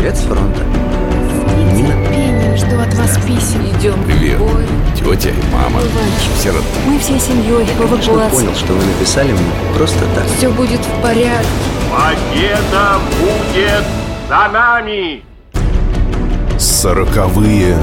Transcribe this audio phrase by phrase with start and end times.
[0.00, 0.64] Привет с фронта.
[1.74, 3.60] Нетерпением жду от вас писем.
[3.76, 4.38] Идем Привет.
[4.38, 4.96] в.
[4.96, 5.80] Тетя и мама.
[5.80, 6.32] Иванчик.
[6.38, 6.64] Все равно.
[6.86, 8.36] Мы всей семьей по Конечно, эвакуации.
[8.36, 9.42] понял, что вы написали мне
[9.76, 10.24] просто так.
[10.38, 11.46] Все будет в порядке.
[11.92, 13.84] Победа будет
[14.26, 15.22] за нами!
[16.58, 17.76] Сороковые,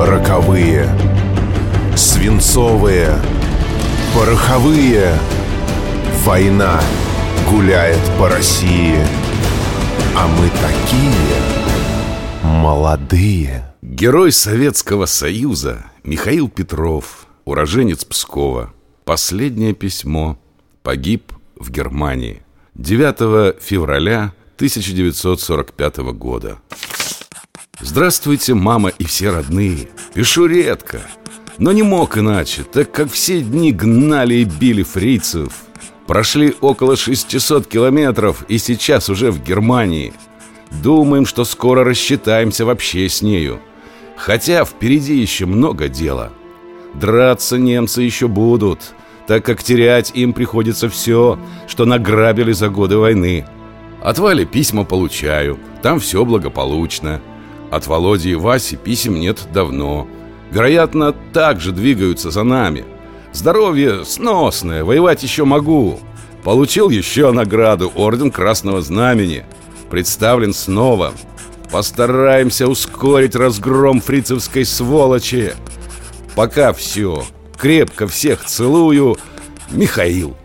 [0.00, 0.88] роковые,
[1.94, 3.10] свинцовые,
[4.16, 5.12] пороховые.
[6.24, 6.80] Война
[7.48, 8.96] гуляет по России,
[10.16, 11.70] а мы такие
[12.42, 13.74] молодые.
[13.82, 18.72] Герой Советского Союза Михаил Петров, уроженец Пскова.
[19.04, 20.38] Последнее письмо.
[20.82, 22.42] Погиб в Германии.
[22.74, 26.58] 9 февраля 1945 года.
[27.80, 29.88] Здравствуйте, мама и все родные.
[30.14, 31.00] Пишу редко,
[31.58, 35.52] но не мог иначе, так как все дни гнали и били фрицев.
[36.10, 40.12] Прошли около 600 километров и сейчас уже в Германии.
[40.82, 43.60] Думаем, что скоро рассчитаемся вообще с нею.
[44.16, 46.32] Хотя впереди еще много дела.
[46.94, 48.92] Драться немцы еще будут,
[49.28, 51.38] так как терять им приходится все,
[51.68, 53.46] что награбили за годы войны.
[54.02, 57.20] От Вали письма получаю, там все благополучно.
[57.70, 60.08] От Володи и Васи писем нет давно.
[60.50, 62.84] Вероятно, также двигаются за нами.
[63.32, 66.00] Здоровье сносное, воевать еще могу.
[66.42, 69.44] Получил еще награду, орден Красного Знамени.
[69.90, 71.12] Представлен снова.
[71.70, 75.54] Постараемся ускорить разгром фрицевской сволочи.
[76.34, 77.24] Пока все.
[77.56, 79.16] Крепко всех целую.
[79.70, 80.36] Михаил.